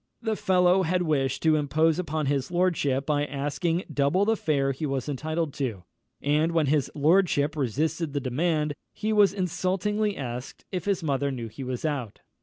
The 0.19 0.35
fellow 0.35 0.81
had 0.81 1.03
wished 1.03 1.43
to 1.43 1.55
impose 1.55 1.99
upon 1.99 2.25
his 2.25 2.49
lordship 2.49 3.05
by 3.05 3.23
asking 3.23 3.83
double 3.93 4.25
the 4.25 4.35
fare 4.35 4.71
he 4.71 4.87
was 4.87 5.07
entitled 5.07 5.53
to; 5.59 5.83
and 6.23 6.53
when 6.53 6.65
his 6.65 6.89
lordship 6.95 7.55
resisted 7.55 8.11
the 8.13 8.19
demand, 8.19 8.73
he 8.95 9.13
was 9.13 9.31
insultingly 9.31 10.17
asked 10.17 10.65
"if 10.71 10.85
his 10.85 11.03
mother 11.03 11.29
knew 11.29 11.49
he 11.49 11.63
was 11.63 11.85
out?" 11.85 12.21